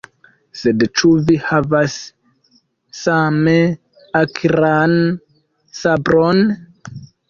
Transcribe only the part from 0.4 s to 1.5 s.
Sed ĉu vi